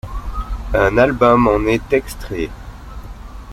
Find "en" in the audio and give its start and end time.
1.47-1.67